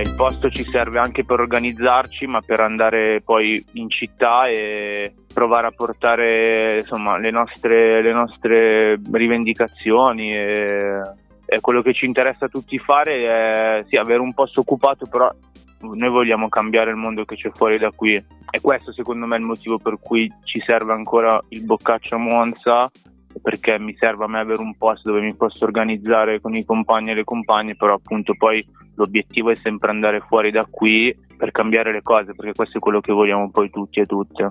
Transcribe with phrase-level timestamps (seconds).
[0.00, 5.68] Il posto ci serve anche per organizzarci, ma per andare poi in città e provare
[5.68, 10.34] a portare insomma, le, nostre, le nostre rivendicazioni.
[10.34, 11.00] E,
[11.46, 15.30] e quello che ci interessa a tutti fare è sì, avere un posto occupato, però
[15.80, 18.14] noi vogliamo cambiare il mondo che c'è fuori da qui.
[18.14, 22.18] E questo secondo me è il motivo per cui ci serve ancora il Boccaccio a
[22.18, 22.90] Monza
[23.42, 27.10] perché mi serve a me avere un posto dove mi posso organizzare con i compagni
[27.10, 31.92] e le compagne, però appunto poi l'obiettivo è sempre andare fuori da qui per cambiare
[31.92, 34.50] le cose, perché questo è quello che vogliamo poi tutti e tutte.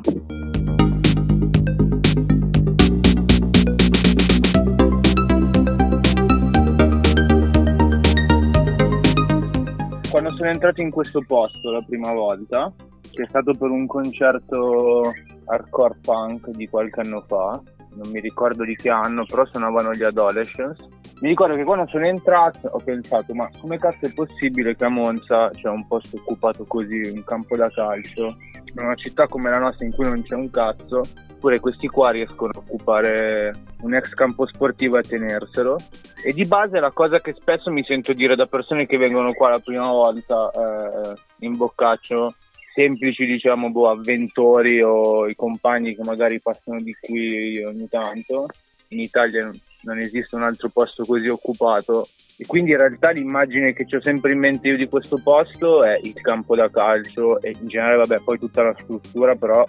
[10.12, 12.72] Quando sono entrato in questo posto la prima volta,
[13.12, 15.12] che è stato per un concerto
[15.46, 17.62] hardcore punk di qualche anno fa,
[17.96, 20.88] non mi ricordo di che anno, però suonavano gli Adolescents.
[21.22, 24.90] Mi ricordo che quando sono entrato ho pensato, ma come cazzo è possibile che a
[24.90, 28.36] Monza c'è un posto occupato così, un campo da calcio,
[28.76, 32.12] in una città come la nostra in cui non c'è un cazzo, eppure questi qua
[32.12, 35.78] riescono a occupare un ex campo sportivo e a tenerselo.
[36.26, 39.50] E di base la cosa che spesso mi sento dire da persone che vengono qua
[39.50, 42.34] la prima volta eh, in Boccaccio
[42.74, 48.48] semplici diciamo boh, avventori o i compagni che magari passano di qui ogni tanto.
[48.90, 49.50] In Italia
[49.84, 52.06] non esiste un altro posto così occupato.
[52.38, 56.00] E quindi in realtà l'immagine che ho sempre in mente io di questo posto è
[56.02, 59.64] il campo da calcio e in generale vabbè poi tutta la struttura però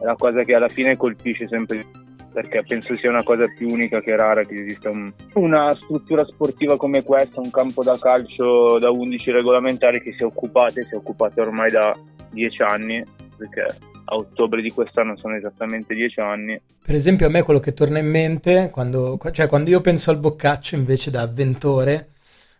[0.00, 1.84] è la cosa che alla fine colpisce sempre
[2.32, 6.76] perché penso sia una cosa più unica che rara che esista un, una struttura sportiva
[6.76, 11.40] come questa, un campo da calcio da 11 regolamentari che sia occupata e sia occupata
[11.40, 11.92] ormai da
[12.30, 13.04] dieci anni,
[13.36, 13.66] perché
[14.10, 16.60] a ottobre di quest'anno sono esattamente dieci anni.
[16.82, 20.18] Per esempio a me quello che torna in mente, quando, cioè quando io penso al
[20.18, 22.10] boccaccio invece da avventore,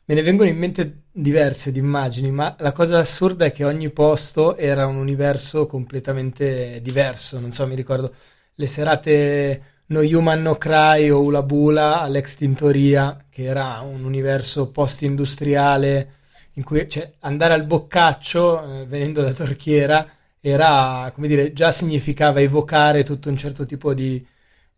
[0.04, 3.90] me ne vengono in mente diverse di immagini, ma la cosa assurda è che ogni
[3.90, 7.40] posto era un universo completamente diverso.
[7.40, 8.12] Non so, mi ricordo
[8.54, 14.70] le serate No Human No Cry o Ula Bula all'ex Tintoria, che era un universo
[14.70, 16.12] post-industriale
[16.58, 20.06] in cui cioè, andare al boccaccio, eh, venendo da Torchiera,
[20.40, 24.24] era, come dire, già significava evocare tutto un certo tipo di,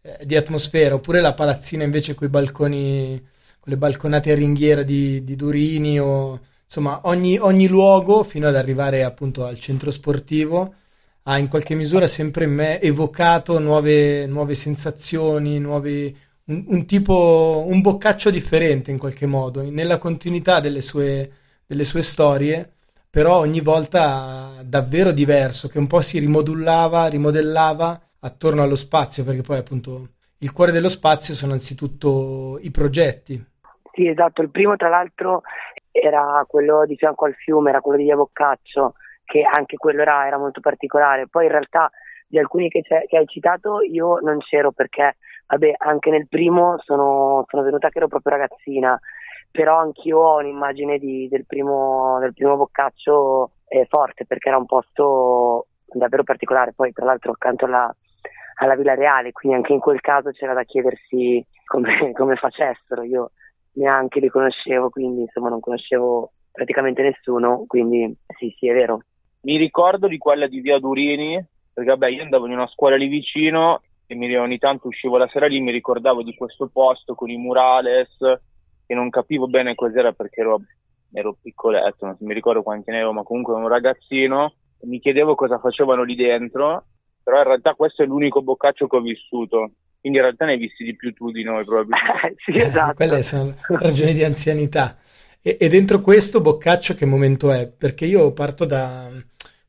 [0.03, 3.19] eh, di atmosfera, oppure la palazzina invece con i balconi,
[3.59, 8.57] con le balconate a ringhiera di, di Durini, o insomma ogni, ogni, luogo fino ad
[8.57, 10.75] arrivare appunto al centro sportivo
[11.25, 17.65] ha in qualche misura sempre in me evocato nuove, nuove sensazioni, nuovi, un, un, tipo,
[17.67, 21.31] un boccaccio differente in qualche modo, nella continuità delle sue
[21.71, 22.69] delle sue storie,
[23.09, 29.43] però ogni volta davvero diverso, che un po' si rimodullava, rimodellava attorno allo spazio, perché
[29.43, 33.41] poi appunto il cuore dello spazio sono anzitutto i progetti.
[33.93, 35.43] Sì, esatto, il primo tra l'altro
[35.93, 38.95] era quello di fianco al fiume, era quello di Via Boccaccio,
[39.25, 41.29] che anche quello era, era molto particolare.
[41.29, 41.89] Poi in realtà
[42.27, 47.45] di alcuni che, che, hai citato io non c'ero perché, vabbè, anche nel primo sono,
[47.49, 48.99] sono venuta che ero proprio ragazzina
[49.51, 54.67] però anch'io ho un'immagine di, del, primo, del primo boccaccio eh, forte perché era un
[54.67, 57.95] posto davvero particolare, poi tra l'altro accanto alla,
[58.61, 63.33] alla Villa Reale, quindi anche in quel caso c'era da chiedersi come, come facessero, io
[63.73, 69.03] neanche li conoscevo, quindi insomma non conoscevo praticamente nessuno, quindi sì sì è vero.
[69.43, 73.07] Mi ricordo di quella di Via Durini, perché vabbè io andavo in una scuola lì
[73.07, 77.37] vicino e ogni tanto uscivo la sera lì, mi ricordavo di questo posto con i
[77.37, 78.19] murales,
[78.91, 80.63] che non capivo bene cos'era perché ero,
[81.13, 85.61] ero piccoletto, non mi ricordo quanti ne ero, ma comunque un ragazzino, mi chiedevo cosa
[85.61, 86.87] facevano lì dentro,
[87.23, 89.71] però in realtà questo è l'unico boccaccio che ho vissuto,
[90.01, 92.35] quindi in realtà ne hai visti di più tu di noi probabilmente.
[92.45, 92.95] sì, esatto.
[93.07, 94.97] Quelle sono ragioni di anzianità.
[95.41, 97.69] E, e, dentro questo boccaccio che momento è?
[97.69, 99.09] Perché io parto da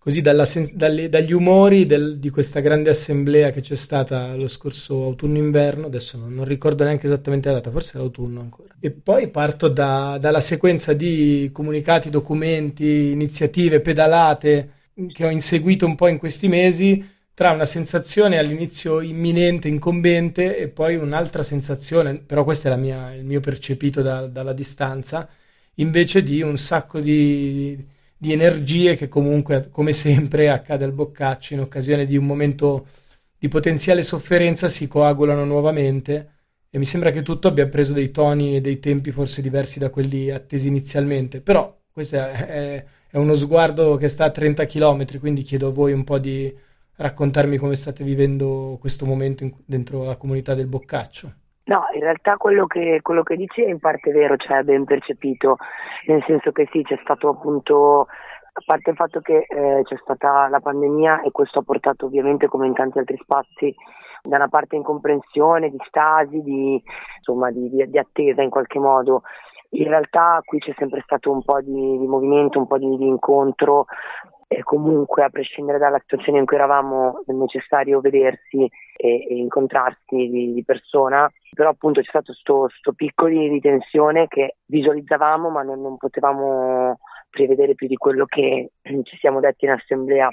[0.03, 5.03] così sen- dalle, dagli umori del, di questa grande assemblea che c'è stata lo scorso
[5.03, 8.73] autunno-inverno, adesso non, non, ricordo neanche esattamente la data, forse era autunno ancora.
[8.79, 14.71] E poi parto da, dalla sequenza di comunicati, documenti, iniziative, pedalate
[15.13, 20.67] che ho inseguito un po' in questi mesi, tra una sensazione all'inizio imminente, incombente e
[20.67, 25.29] poi un'altra sensazione, però questo è mia, il mio percepito da, dalla distanza,
[25.75, 27.77] invece di un sacco di,
[28.21, 32.87] di, energie che comunque, come sempre, accade al boccaccio in occasione di un momento
[33.37, 36.29] di potenziale sofferenza si coagulano nuovamente
[36.69, 39.89] e mi sembra che tutto abbia preso dei toni e dei tempi forse diversi da
[39.89, 45.41] quelli attesi inizialmente, però questo è, è uno sguardo che sta a 30 km, quindi
[45.41, 46.53] chiedo a voi un po' di
[46.95, 51.33] raccontarmi come state vivendo questo momento in, dentro la comunità del Boccaccio.
[51.63, 55.57] No, in realtà quello che, quello che dici è in parte vero, cioè ben percepito,
[56.07, 58.07] nel senso che sì, c'è stato appunto,
[58.53, 62.47] a parte il fatto che eh, c'è stata la pandemia e questo ha portato ovviamente
[62.47, 63.73] come in tanti altri spazi
[64.23, 66.81] da una parte incomprensione, di stasi, di,
[67.17, 69.21] insomma, di, di, di attesa in qualche modo.
[69.73, 73.85] In realtà qui c'è sempre stato un po' di, movimento, un po' di, incontro
[74.53, 80.27] e comunque a prescindere dalla situazione in cui eravamo è necessario vedersi e, e incontrarsi
[80.27, 85.79] di, di, persona, però appunto c'è stato questo picco di, tensione che visualizzavamo ma non,
[85.79, 86.99] non potevamo
[87.29, 88.71] prevedere più di quello che
[89.03, 90.27] ci siamo detti in assemblea.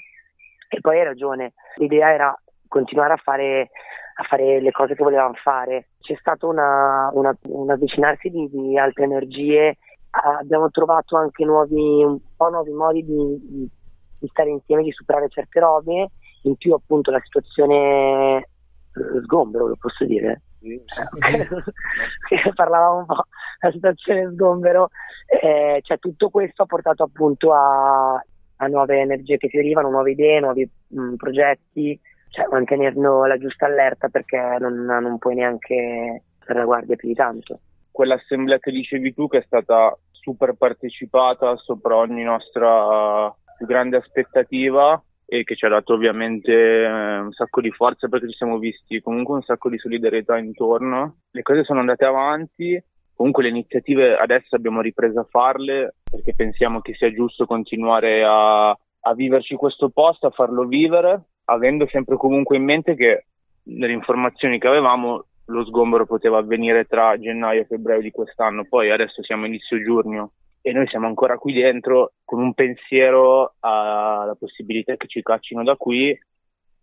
[0.68, 2.36] E poi hai ragione, l'idea era
[2.66, 3.70] continuare a fare,
[4.16, 5.90] a fare le cose che volevamo fare.
[6.00, 9.78] C'è stato una, una, un avvicinarsi di, di altre energie,
[10.10, 13.70] abbiamo trovato anche nuovi, un po' nuovi modi di,
[14.18, 16.10] di stare insieme, di superare certe robe,
[16.42, 20.42] in più appunto la situazione eh, sgombero, lo posso dire?
[20.60, 21.00] Sì, sì.
[21.00, 23.26] Eh, Parlavamo un po'
[23.60, 24.90] della situazione sgombero,
[25.26, 28.14] eh, cioè tutto questo ha portato appunto a,
[28.56, 31.98] a nuove energie che fiorivano, nuove idee, nuovi mh, progetti,
[32.30, 37.14] cioè mantenendo la giusta allerta perché non, non puoi neanche stare la guardia più di
[37.14, 37.60] tanto.
[37.90, 45.02] Quell'assemblea che dicevi tu che è stata super partecipata sopra ogni nostra più grande aspettativa
[45.26, 49.02] e che ci ha dato ovviamente eh, un sacco di forza perché ci siamo visti
[49.02, 51.16] comunque un sacco di solidarietà intorno.
[51.30, 52.82] Le cose sono andate avanti,
[53.14, 58.70] comunque le iniziative adesso abbiamo ripreso a farle perché pensiamo che sia giusto continuare a,
[58.70, 63.26] a viverci questo posto, a farlo vivere avendo sempre comunque in mente che
[63.64, 68.90] nelle informazioni che avevamo lo sgombero poteva avvenire tra gennaio e febbraio di quest'anno, poi
[68.90, 74.96] adesso siamo inizio giugno e noi siamo ancora qui dentro con un pensiero alla possibilità
[74.96, 76.18] che ci caccino da qui,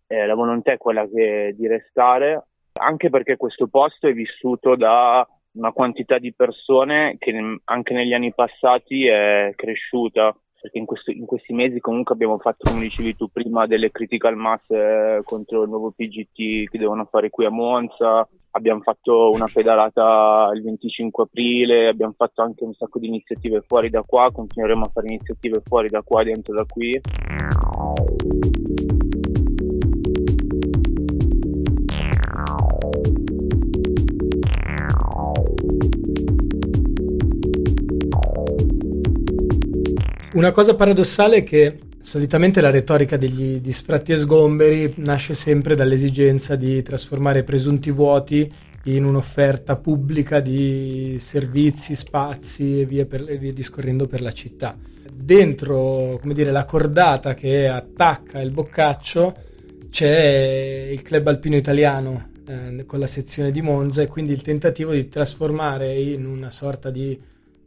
[0.08, 5.26] eh, la volontà è quella che, di restare, anche perché questo posto è vissuto da
[5.52, 7.32] una quantità di persone che
[7.64, 10.36] anche negli anni passati è cresciuta
[10.66, 14.34] perché in, questo, in, questi mesi comunque abbiamo fatto, come dicevi tu prima, delle critical
[14.36, 19.48] mass eh, contro il nuovo PGT che devono fare qui a Monza, abbiamo fatto una
[19.52, 24.86] pedalata il 25 aprile, abbiamo fatto anche un sacco di iniziative fuori da qua, continueremo
[24.86, 27.00] a fare iniziative fuori da qua, dentro da qui.
[40.34, 45.74] Una cosa paradossale è che solitamente la retorica degli di sfratti e sgomberi nasce sempre
[45.74, 48.48] dall'esigenza di trasformare presunti vuoti
[48.84, 54.78] in un'offerta pubblica di servizi, spazi e via, per, via discorrendo per la città.
[55.12, 59.34] Dentro, come dire, la cordata che attacca il boccaccio
[59.90, 64.92] c'è il club alpino italiano eh, con la sezione di Monza e quindi il tentativo
[64.92, 67.18] di trasformare in una sorta di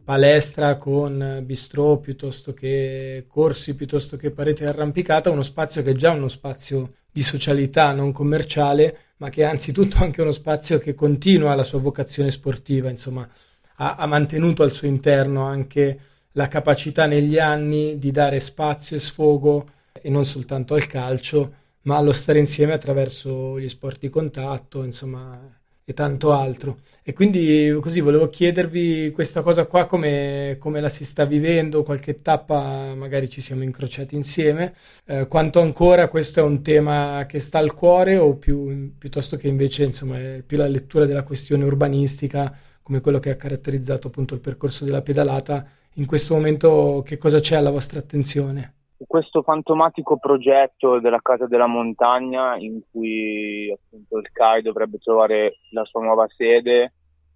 [0.09, 6.09] palestra con bistrò piuttosto che corsi, piuttosto che parete arrampicata, uno spazio che è già
[6.09, 11.53] uno spazio di socialità non commerciale, ma che è anzitutto anche uno spazio che continua
[11.53, 13.29] la sua vocazione sportiva, insomma,
[13.75, 15.99] ha, ha mantenuto al suo interno anche
[16.31, 21.97] la capacità negli anni di dare spazio e sfogo e non soltanto al calcio, ma
[21.97, 25.58] allo stare insieme attraverso gli sport di contatto, insomma,
[25.89, 26.81] e tanto altro.
[27.01, 32.21] E quindi così volevo chiedervi questa cosa qua, come, come la si sta vivendo, qualche
[32.21, 37.57] tappa magari ci siamo incrociati insieme, eh, quanto ancora questo è un tema che sta
[37.57, 42.55] al cuore o più, piuttosto che invece insomma, è più la lettura della questione urbanistica
[42.83, 45.65] come quello che ha caratterizzato appunto il percorso della pedalata.
[45.95, 48.78] In questo momento che cosa c'è alla vostra attenzione?
[49.07, 55.83] Questo fantomatico progetto della Casa della Montagna in cui appunto il CAI dovrebbe trovare la
[55.85, 56.93] sua nuova sede,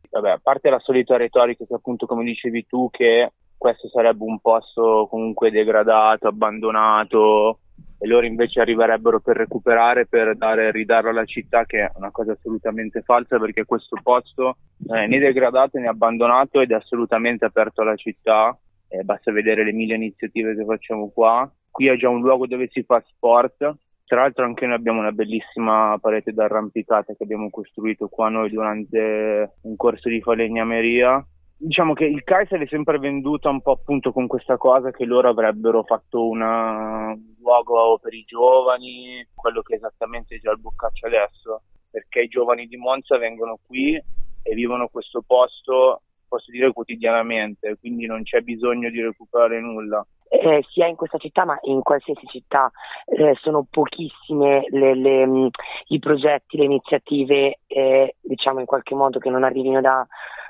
[0.09, 4.39] vabbè, a parte la solita retorica che appunto come dicevi tu che questo sarebbe un
[4.39, 7.59] posto comunque degradato, abbandonato
[7.97, 12.33] e loro invece arriverebbero per recuperare, per dare, ridarlo alla città che è una cosa
[12.33, 17.81] assolutamente falsa perché questo posto non è né degradato né abbandonato ed è assolutamente aperto
[17.81, 18.57] alla città
[18.93, 21.51] eh, basta vedere le mille iniziative che facciamo qua.
[21.71, 25.11] Qui è già un luogo dove si fa sport, Tra l'altro anche noi abbiamo una
[25.11, 31.25] bellissima parete d'arrampicata che abbiamo costruito qua noi durante un corso di falegnameria.
[31.57, 35.05] Diciamo che il CAI se l'è sempre venduta un po' appunto con questa cosa che
[35.05, 40.59] loro avrebbero fatto una, un luogo per i giovani, quello che è esattamente già il
[40.59, 46.01] Boccaccio adesso, perché i giovani di Monza vengono qui e vivono questo posto,
[46.33, 50.03] posso dire quotidianamente, quindi non c'è bisogno di recuperare nulla.
[50.27, 52.71] Eh, sia in questa città ma in qualsiasi città.
[53.05, 55.47] Eh, sono pochissime le, le, mm,
[55.89, 60.05] i progetti, le iniziative eh, diciamo in qualche modo che non arrivino da,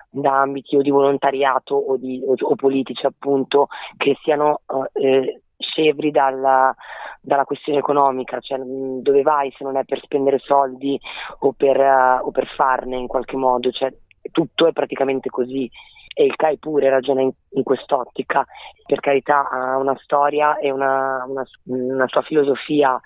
[0.10, 4.62] da ambiti o di volontariato o, di, o, o politici appunto che siano
[4.94, 6.74] eh, scevri dalla,
[7.20, 11.00] dalla, questione economica, cioè mm, dove vai se non è per spendere soldi
[11.40, 13.92] o per, uh, o per farne in qualche modo, cioè
[14.32, 15.70] tutto è praticamente così
[16.16, 18.46] e il CAI pure ragiona in, in quest'ottica,
[18.86, 23.00] per carità ha una storia e una, una, una, sua filosofia,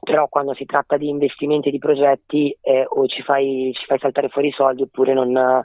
[0.00, 3.98] però quando si tratta di investimenti e di progetti eh, o ci fai, ci fai,
[3.98, 5.62] saltare fuori i soldi oppure non,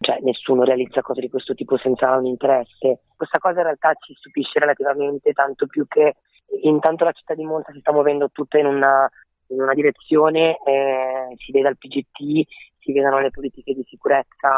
[0.00, 3.00] cioè, nessuno realizza cose di questo tipo senza un interesse.
[3.14, 6.16] Questa cosa in realtà ci stupisce relativamente tanto più che
[6.62, 9.08] intanto la città di Monza si sta muovendo tutta in una,
[9.48, 12.48] in una direzione, eh, si vede al PGT,
[12.80, 14.50] si vedano le politiche di sicurezza,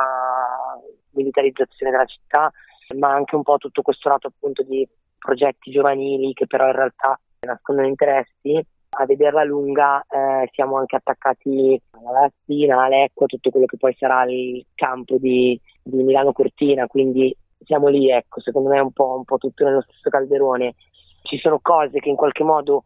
[1.11, 2.51] militarizzazione della città,
[2.97, 4.89] ma anche un po' tutto questo lato appunto di
[5.19, 8.65] progetti giovanili che però in realtà nascondono interessi.
[8.95, 14.25] A vederla lunga eh, siamo anche attaccati alla Latina, all'Ecco, tutto quello che poi sarà
[14.25, 19.17] il campo di, di Milano Cortina, quindi siamo lì, ecco, secondo me è un po',
[19.17, 20.75] un po' tutto nello stesso calderone.
[21.23, 22.85] Ci sono cose che in qualche modo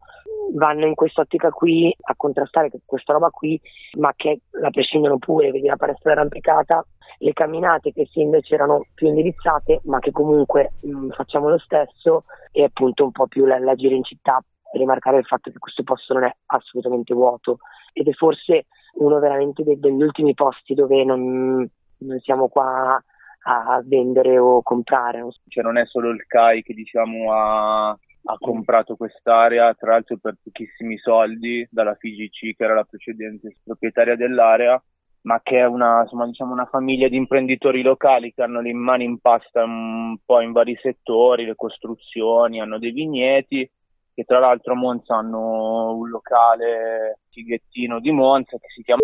[0.53, 3.59] vanno in quest'ottica qui a contrastare questa roba qui,
[3.97, 6.85] ma che la prescindono pure, vedi la palestra arrampicata,
[7.19, 11.57] le camminate che sì invece erano più indirizzate, ma che comunque mh, mm, facciamo lo
[11.57, 15.83] stesso, e appunto un po' più la, la in città rimarcare il fatto che questo
[15.83, 17.59] posto non è assolutamente vuoto
[17.93, 18.65] ed è forse
[18.95, 21.67] uno veramente de- degli ultimi posti dove non,
[21.97, 23.01] non siamo qua
[23.43, 25.25] a vendere o comprare.
[25.47, 30.35] Cioè non è solo il CAI che diciamo ha ha comprato quest'area, tra l'altro per
[30.43, 34.81] pochissimi soldi, dalla FIGC che era la precedente proprietaria dell'area,
[35.21, 39.03] ma che è una, insomma, diciamo una famiglia di imprenditori locali che hanno le mani
[39.03, 43.69] in pasta un po' in vari settori, le costruzioni, hanno dei vigneti,
[44.13, 49.01] che tra l'altro a Monza hanno un locale fighettino di Monza che si chiama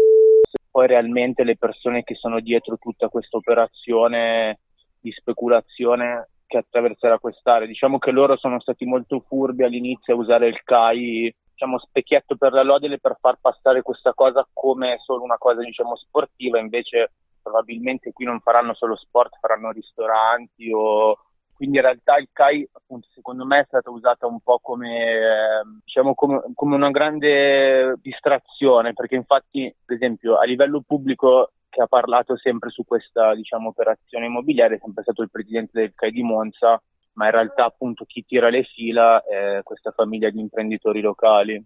[0.71, 4.57] poi realmente le persone che sono dietro tutta questa operazione
[4.99, 7.67] di speculazione che attraverserà quest'area.
[7.67, 12.51] Diciamo che loro sono stati molto furbi all'inizio a usare il CAI diciamo specchietto per
[12.51, 18.11] la lodele per far passare questa cosa come solo una cosa diciamo sportiva, invece probabilmente
[18.13, 21.17] qui non faranno solo sport, faranno ristoranti o
[21.55, 25.61] quindi in realtà il CAI appunto secondo me è stata usata un po' come, eh,
[25.83, 31.87] diciamo, come, come una grande distrazione perché infatti ad esempio a livello pubblico che ha
[31.87, 36.21] parlato sempre su questa diciamo, operazione immobiliare è sempre stato il presidente del CAI di
[36.21, 36.79] Monza,
[37.13, 41.61] ma in realtà appunto chi tira le fila è questa famiglia di imprenditori locali.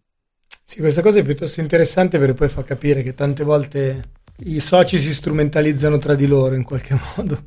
[0.63, 4.01] Sì, questa cosa è piuttosto interessante perché poi fa capire che tante volte
[4.45, 7.43] i soci si strumentalizzano tra di loro in qualche modo.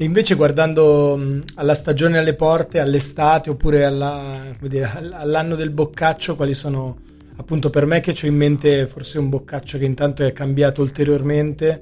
[0.00, 6.36] E invece guardando mh, alla stagione alle porte, all'estate oppure alla, dire, all'anno del boccaccio,
[6.36, 6.96] quali sono
[7.36, 11.78] appunto per me che ho in mente forse un boccaccio che intanto è cambiato ulteriormente,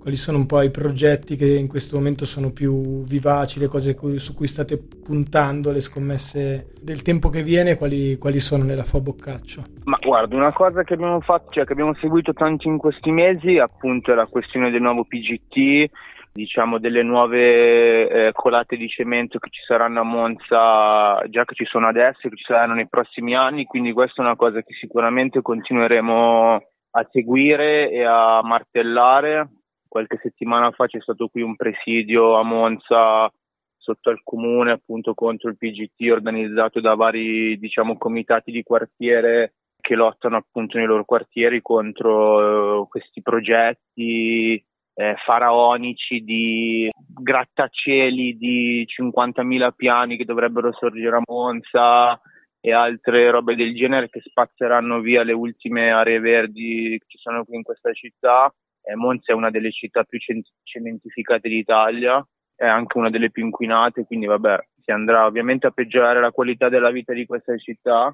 [0.00, 3.94] quali sono un po' i progetti che in questo momento sono più vivaci, le cose
[3.94, 8.84] cui, su cui state puntando, le scommesse del tempo che viene, quali, quali sono nella
[8.84, 9.64] FO Boccaccio?
[9.84, 13.58] Ma guarda, una cosa che abbiamo fatto, cioè che abbiamo seguito tanto in questi mesi,
[13.58, 15.90] appunto è la questione del nuovo PGT,
[16.38, 21.64] diciamo delle nuove eh, colate di cemento che ci saranno a Monza già che ci
[21.64, 24.72] sono adesso e che ci saranno nei prossimi anni quindi questa è una cosa che
[24.74, 29.48] sicuramente continueremo a seguire e a martellare.
[29.88, 33.30] Qualche settimana fa c'è stato qui un presidio a Monza
[33.76, 39.94] sotto al comune appunto contro il PGT organizzato da vari diciamo comitati di quartiere che
[39.94, 44.62] lottano appunto nei loro quartieri contro eh, questi progetti
[44.98, 52.20] eh, faraonici di grattacieli di 50.000 piani che dovrebbero sorgere a Monza
[52.60, 57.44] e altre robe del genere che spazzeranno via le ultime aree verdi che ci sono
[57.44, 58.52] qui in questa città.
[58.82, 60.18] Eh, Monza è una delle città più
[60.64, 62.26] cementificate d'Italia,
[62.56, 66.68] è anche una delle più inquinate, quindi vabbè, si andrà ovviamente a peggiorare la qualità
[66.68, 68.12] della vita di questa città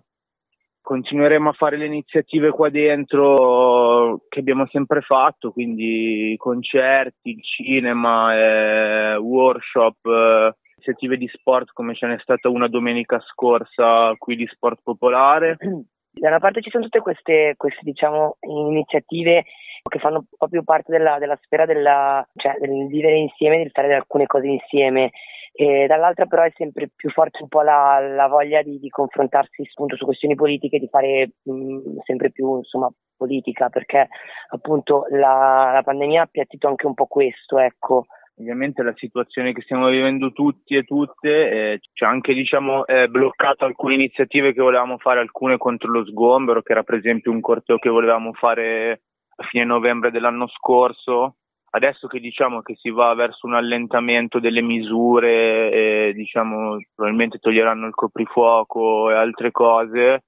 [0.85, 9.17] continueremo a fare le iniziative qua dentro che abbiamo sempre fatto, quindi concerti, cinema, eh,
[9.17, 14.81] workshop, eh, iniziative di sport come ce n'è stata una domenica scorsa qui di sport
[14.83, 15.57] popolare.
[16.15, 19.47] Da una parte ci sono tutte queste, queste diciamo, iniziative
[19.83, 24.27] che fanno proprio parte della, della sfera della, cioè, del vivere insieme, di fare alcune
[24.27, 25.11] cose insieme
[25.57, 29.63] e dall'altra però è sempre più forte un po' la, la voglia di, di, confrontarsi
[29.63, 34.09] appunto su questioni politiche, di fare mh, sempre più insomma politica, perché
[34.49, 38.07] appunto la, la pandemia ha appiattito anche un po' questo, ecco.
[38.37, 43.07] Ovviamente la situazione che stiamo vivendo tutti e tutte eh, ci ha anche diciamo, eh,
[43.07, 47.41] bloccato alcune iniziative che volevamo fare, alcune contro lo sgombero, che era per esempio un
[47.41, 49.03] corteo che volevamo fare
[49.37, 51.37] a fine novembre dell'anno scorso,
[51.75, 57.87] adesso che diciamo che si va verso un allentamento delle misure e diciamo probabilmente toglieranno
[57.87, 60.23] il coprifuoco e altre cose,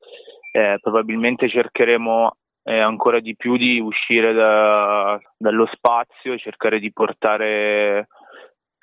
[0.53, 6.93] eh, probabilmente cercheremo eh, ancora di più di uscire da, dallo spazio e cercare di
[6.93, 8.09] portare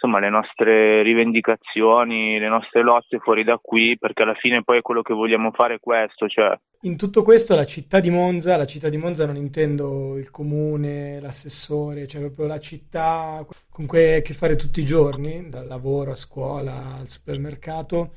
[0.03, 5.01] insomma, le nostre rivendicazioni, le nostre lotte fuori da qui, perché alla fine poi quello
[5.01, 6.27] che vogliamo fare è questo.
[6.27, 6.59] Cioè...
[6.81, 11.21] In tutto questo la città di Monza, la città di Monza non intendo il comune,
[11.21, 15.67] l'assessore, cioè proprio la città con cui hai a che fare tutti i giorni, dal
[15.67, 18.11] lavoro a scuola al supermercato.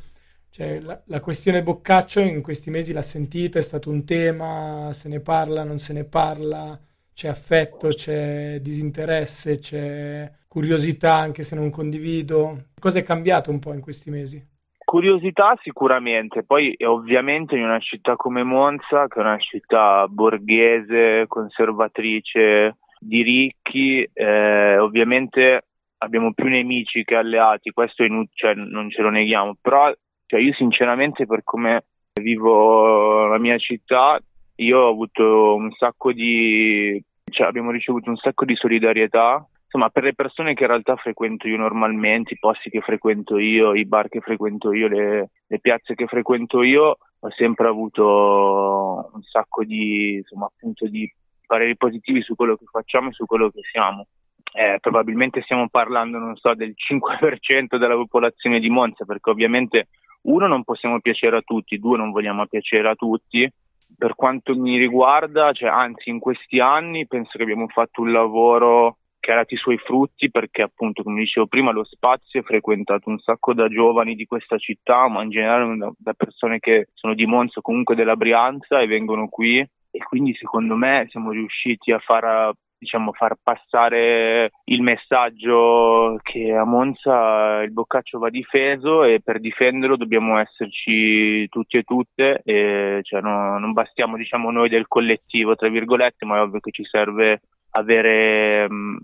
[0.50, 5.08] Cioè, la, la, questione Boccaccio in questi mesi l'ha sentita, è stato un tema, se
[5.08, 6.80] ne parla, non se ne parla,
[7.12, 12.68] c'è affetto, c'è disinteresse, c'è curiosità anche se non condivido.
[12.80, 14.42] Cosa è cambiato un po' in questi mesi?
[14.82, 22.78] Curiosità sicuramente, poi ovviamente in una città come Monza, che è una città borghese, conservatrice,
[22.98, 25.66] di ricchi, eh, ovviamente
[25.98, 29.92] abbiamo più nemici che alleati, questo in, cioè, non ce lo neghiamo, però
[30.24, 31.84] cioè, io sinceramente per come
[32.18, 34.18] vivo la mia città,
[34.54, 36.98] io ho avuto un sacco di,
[37.30, 39.46] cioè, abbiamo ricevuto un sacco di solidarietà
[39.76, 43.74] insomma, per le persone che in realtà frequento io normalmente, i posti che frequento io,
[43.74, 49.22] i bar che frequento io, le, le piazze che frequento io, ho sempre avuto un
[49.22, 51.10] sacco di, insomma, appunto di
[51.46, 54.06] pareri positivi su quello che facciamo e su quello che siamo.
[54.52, 59.88] Eh, probabilmente stiamo parlando, non so, del 5% della popolazione di Monza, perché ovviamente
[60.22, 63.48] uno non possiamo piacere a tutti, due non vogliamo piacere a tutti.
[63.96, 68.96] Per quanto mi riguarda, cioè, anzi in questi anni penso che abbiamo fatto un lavoro
[69.26, 73.10] che ha dato i suoi frutti perché appunto come dicevo prima lo spazio è frequentato
[73.10, 77.26] un sacco da giovani di questa città ma in generale da, persone che sono di
[77.26, 79.58] Monza comunque della Brianza e vengono qui.
[79.58, 86.64] E quindi secondo me siamo riusciti a far diciamo, far passare il messaggio che a
[86.64, 93.22] Monza il Boccaccio va difeso e per difenderlo dobbiamo esserci tutti e tutte, e, cioè,
[93.22, 97.40] no, non bastiamo diciamo, noi del collettivo, tra virgolette, ma è ovvio che ci serve
[97.76, 98.96] avere mh,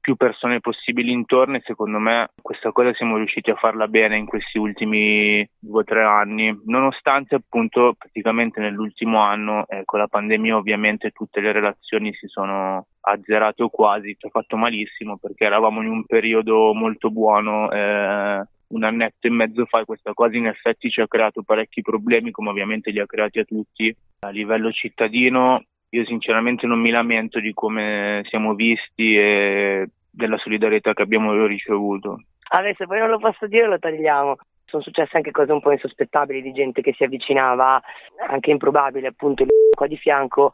[0.00, 4.26] più persone possibili intorno e secondo me questa cosa siamo riusciti a farla bene in
[4.26, 10.56] questi ultimi due o tre anni, nonostante appunto praticamente nell'ultimo anno eh, con la pandemia
[10.56, 15.82] ovviamente tutte le relazioni si sono azzerate o quasi, ci ha fatto malissimo perché eravamo
[15.82, 17.70] in un periodo molto buono.
[17.70, 22.32] Eh, un annetto e mezzo fa questa cosa in effetti ci ha creato parecchi problemi
[22.32, 25.62] come ovviamente li ha creati a tutti a livello cittadino
[25.96, 32.20] io sinceramente non mi lamento di come siamo visti e della solidarietà che abbiamo ricevuto.
[32.48, 34.36] Adesso poi non lo posso dire, lo tagliamo.
[34.66, 37.80] Sono successe anche cose un po' insospettabili di gente che si avvicinava,
[38.28, 40.52] anche improbabile, appunto il qua di fianco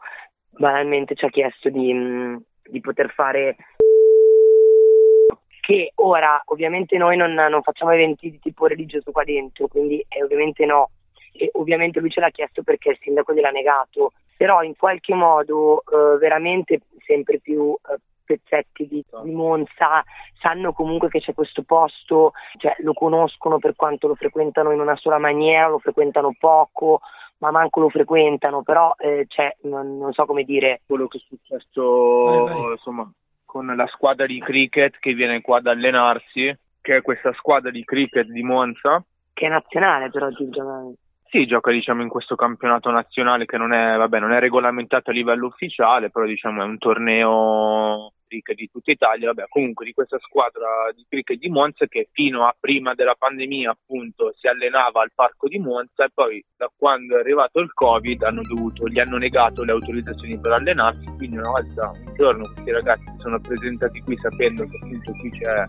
[0.49, 2.35] banalmente ci ha chiesto di, mm,
[2.69, 3.55] di poter fare
[5.61, 10.21] che ora ovviamente noi non, non, facciamo eventi di tipo religioso qua dentro, quindi è
[10.21, 10.89] ovviamente no.
[11.35, 15.81] E ovviamente lui ce l'ha chiesto perché il sindaco gliel'ha negato però in qualche modo
[15.81, 20.03] eh, veramente sempre più eh, pezzetti di, di, Monza
[20.39, 24.95] sanno comunque che c'è questo posto, cioè, lo conoscono per quanto lo frequentano in una
[24.95, 27.01] sola maniera, lo frequentano poco,
[27.37, 30.81] ma manco lo frequentano, però eh, cioè, non, non, so come dire.
[30.85, 32.71] Quello che è successo vai, vai.
[32.71, 33.11] insomma,
[33.45, 37.83] con la squadra di cricket che viene qua ad allenarsi, che è questa squadra di
[37.83, 39.03] cricket di Monza.
[39.33, 40.93] Che è nazionale però, Giugiano.
[41.33, 45.13] Sì, gioca diciamo, in questo campionato nazionale che non è, vabbè, non è regolamentato a
[45.13, 50.91] livello ufficiale, però diciamo, è un torneo di tutta Italia, vabbè, comunque di questa squadra
[50.95, 55.47] di cricket di Monza che fino a prima della pandemia appunto si allenava al parco
[55.47, 59.63] di Monza e poi da quando è arrivato il Covid hanno dovuto, gli hanno negato
[59.63, 64.17] le autorizzazioni per allenarsi, quindi una volta un giorno questi ragazzi si sono presentati qui
[64.17, 65.65] sapendo che appunto qui c'è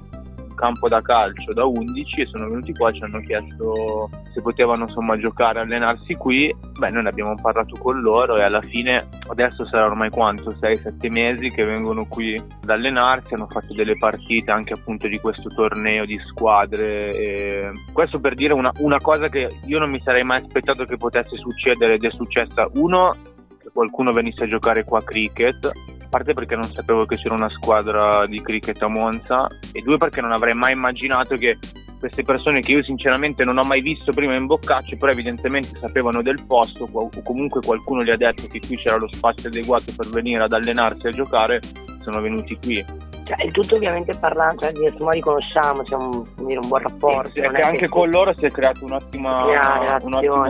[0.55, 4.85] campo da calcio da 11 e sono venuti qua e ci hanno chiesto se potevano
[4.85, 6.55] insomma giocare, allenarsi qui.
[6.79, 10.51] Beh, noi ne abbiamo parlato con loro e alla fine adesso sarà ormai quanto?
[10.51, 15.49] 6-7 mesi che vengono qui ad allenarsi, hanno fatto delle partite anche appunto di questo
[15.49, 17.11] torneo di squadre.
[17.11, 20.97] E questo per dire una, una cosa che io non mi sarei mai aspettato che
[20.97, 22.69] potesse succedere ed è successa.
[22.75, 23.13] Uno,
[23.59, 25.71] che qualcuno venisse a giocare qua a cricket
[26.15, 30.21] parte perché non sapevo che c'era una squadra di cricket a Monza e due perché
[30.21, 31.59] non avrei mai immaginato che
[31.99, 36.23] queste persone che io sinceramente non ho mai visto prima in Boccaccio però evidentemente sapevano
[36.23, 40.07] del posto o comunque qualcuno gli ha detto che qui c'era lo spazio adeguato per
[40.11, 41.61] venire ad allenarsi e a giocare
[42.03, 42.85] sono venuti qui
[43.25, 47.31] cioè, il tutto ovviamente parlando, cioè, di li conosciamo, c'è un, un buon rapporto.
[47.33, 49.51] Sì, anche, anche con loro si è creato un ottimo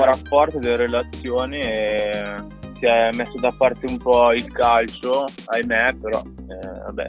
[0.05, 2.21] rapporto, delle relazioni e
[2.79, 7.09] si è messo da parte un po' il calcio, ahimè, però eh, vabbè,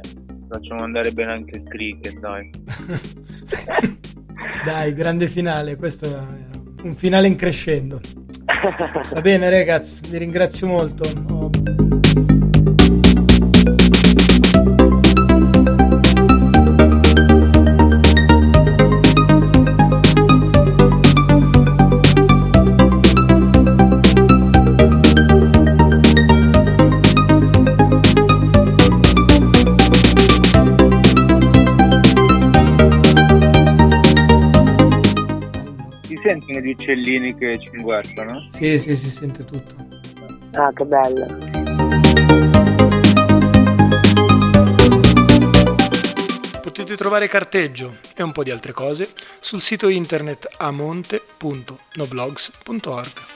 [0.49, 2.49] facciamo andare bene anche il cricket, dai.
[4.65, 6.25] dai, grande finale, questo era
[6.83, 7.99] un finale in crescendo.
[9.11, 11.03] Va bene ragazzi, vi ringrazio molto.
[36.55, 38.47] Sentono gli uccellini che ci guardano?
[38.53, 39.75] Sì, sì, si sente tutto.
[40.53, 41.27] Ah, che bello.
[46.61, 53.34] Potete trovare carteggio e un po' di altre cose sul sito internet amonte.noblogs.org.